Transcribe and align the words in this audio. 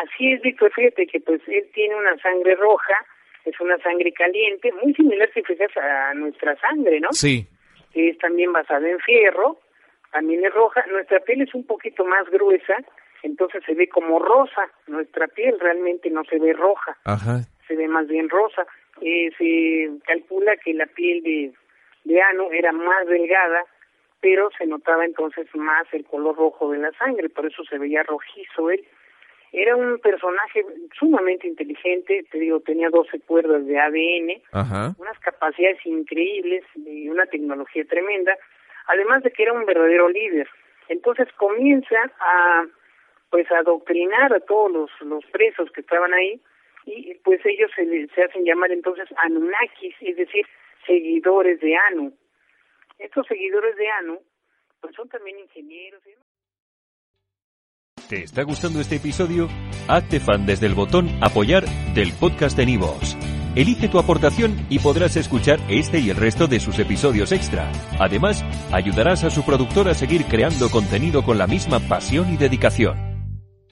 Así 0.03 0.33
es, 0.33 0.41
Víctor, 0.41 0.71
fíjate 0.75 1.07
que 1.07 1.21
pues 1.21 1.41
él 1.47 1.63
tiene 1.73 1.95
una 1.95 2.17
sangre 2.17 2.55
roja, 2.55 2.93
es 3.45 3.59
una 3.61 3.77
sangre 3.77 4.11
caliente, 4.11 4.71
muy 4.83 4.93
similar 4.95 5.29
si 5.33 5.41
fijas 5.43 5.71
a 5.77 6.13
nuestra 6.13 6.59
sangre, 6.59 6.99
¿no? 6.99 7.09
Sí. 7.11 7.47
Es 7.93 8.17
también 8.17 8.51
basada 8.51 8.89
en 8.89 8.99
fierro, 8.99 9.59
también 10.11 10.43
es 10.45 10.53
roja, 10.53 10.83
nuestra 10.91 11.19
piel 11.21 11.41
es 11.41 11.53
un 11.53 11.65
poquito 11.65 12.03
más 12.03 12.29
gruesa, 12.29 12.75
entonces 13.21 13.63
se 13.65 13.75
ve 13.75 13.87
como 13.87 14.19
rosa, 14.19 14.67
nuestra 14.87 15.27
piel 15.27 15.57
realmente 15.59 16.09
no 16.09 16.23
se 16.25 16.37
ve 16.37 16.51
roja, 16.53 16.97
se 17.67 17.75
ve 17.75 17.87
más 17.87 18.07
bien 18.07 18.29
rosa. 18.29 18.65
Eh, 19.05 19.31
se 19.37 19.89
calcula 20.05 20.55
que 20.57 20.73
la 20.73 20.85
piel 20.85 21.21
de, 21.23 21.51
de 22.05 22.21
Ano 22.21 22.51
era 22.53 22.71
más 22.71 23.05
delgada, 23.07 23.65
pero 24.21 24.49
se 24.57 24.65
notaba 24.65 25.03
entonces 25.03 25.45
más 25.53 25.85
el 25.91 26.05
color 26.05 26.37
rojo 26.37 26.71
de 26.71 26.77
la 26.77 26.91
sangre, 26.93 27.27
por 27.27 27.45
eso 27.45 27.63
se 27.65 27.77
veía 27.77 28.03
rojizo 28.03 28.69
él. 28.69 28.85
Era 29.51 29.75
un 29.75 29.99
personaje 29.99 30.65
sumamente 30.97 31.47
inteligente, 31.47 32.25
te 32.31 32.39
digo, 32.39 32.61
tenía 32.61 32.89
12 32.89 33.19
cuerdas 33.19 33.65
de 33.67 33.77
ADN, 33.77 34.95
unas 34.97 35.19
capacidades 35.19 35.85
increíbles 35.85 36.63
y 36.75 37.09
una 37.09 37.25
tecnología 37.25 37.83
tremenda, 37.85 38.37
además 38.87 39.21
de 39.21 39.31
que 39.31 39.43
era 39.43 39.53
un 39.53 39.65
verdadero 39.65 40.07
líder. 40.07 40.47
Entonces 40.87 41.27
comienza 41.33 42.09
a 42.19 42.65
pues 43.29 43.51
adoctrinar 43.51 44.33
a 44.33 44.39
todos 44.39 44.71
los, 44.71 44.89
los 45.01 45.25
presos 45.25 45.69
que 45.71 45.81
estaban 45.81 46.13
ahí 46.13 46.39
y 46.85 47.13
pues 47.23 47.39
ellos 47.45 47.71
se, 47.75 47.85
se 48.07 48.23
hacen 48.23 48.43
llamar 48.45 48.71
entonces 48.71 49.07
Anunnakis, 49.17 49.95
es 50.01 50.17
decir, 50.17 50.45
seguidores 50.85 51.59
de 51.59 51.75
Anu. 51.75 52.13
Estos 52.99 53.27
seguidores 53.27 53.75
de 53.75 53.89
Anu 53.89 54.19
pues 54.81 54.95
son 54.95 55.07
también 55.07 55.39
ingenieros. 55.39 56.01
¿Te 58.09 58.23
está 58.23 58.43
gustando 58.43 58.81
este 58.81 58.97
episodio? 58.97 59.47
Hazte 59.87 60.19
fan 60.19 60.45
desde 60.45 60.67
el 60.67 60.73
botón 60.73 61.07
apoyar 61.21 61.63
del 61.95 62.11
podcast 62.19 62.57
de 62.57 62.65
Nivos. 62.65 63.17
Elige 63.55 63.87
tu 63.87 63.97
aportación 63.97 64.65
y 64.69 64.79
podrás 64.79 65.15
escuchar 65.15 65.59
este 65.69 65.99
y 65.99 66.09
el 66.09 66.17
resto 66.17 66.47
de 66.47 66.59
sus 66.59 66.79
episodios 66.79 67.31
extra. 67.31 67.71
Además, 67.99 68.43
ayudarás 68.73 69.23
a 69.23 69.29
su 69.29 69.45
productor 69.45 69.87
a 69.87 69.93
seguir 69.93 70.25
creando 70.25 70.69
contenido 70.69 71.23
con 71.23 71.37
la 71.37 71.47
misma 71.47 71.79
pasión 71.79 72.33
y 72.33 72.37
dedicación. 72.37 73.12